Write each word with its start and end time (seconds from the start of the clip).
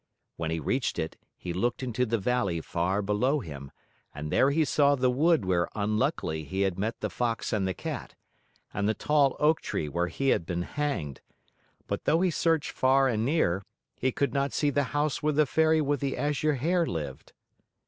When 0.35 0.49
he 0.49 0.59
reached 0.59 0.97
it, 0.97 1.15
he 1.37 1.53
looked 1.53 1.83
into 1.83 2.07
the 2.07 2.17
valley 2.17 2.59
far 2.59 3.03
below 3.03 3.39
him 3.39 3.71
and 4.15 4.31
there 4.31 4.49
he 4.49 4.65
saw 4.65 4.95
the 4.95 5.11
wood 5.11 5.45
where 5.45 5.67
unluckily 5.75 6.43
he 6.43 6.61
had 6.61 6.79
met 6.79 7.01
the 7.01 7.09
Fox 7.11 7.53
and 7.53 7.67
the 7.67 7.75
Cat, 7.75 8.15
and 8.73 8.89
the 8.89 8.95
tall 8.95 9.35
oak 9.39 9.61
tree 9.61 9.87
where 9.87 10.07
he 10.07 10.29
had 10.29 10.43
been 10.43 10.63
hanged; 10.63 11.21
but 11.85 12.05
though 12.05 12.21
he 12.21 12.31
searched 12.31 12.71
far 12.71 13.07
and 13.07 13.23
near, 13.23 13.61
he 13.95 14.11
could 14.11 14.33
not 14.33 14.53
see 14.53 14.71
the 14.71 14.85
house 14.89 15.21
where 15.21 15.33
the 15.33 15.45
Fairy 15.45 15.81
with 15.81 15.99
the 15.99 16.17
Azure 16.17 16.55
Hair 16.55 16.87
lived. 16.87 17.33